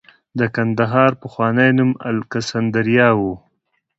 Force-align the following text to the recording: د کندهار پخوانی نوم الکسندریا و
د 0.39 0.41
کندهار 0.55 1.11
پخوانی 1.21 1.69
نوم 1.77 1.91
الکسندریا 2.11 3.09
و 3.17 3.21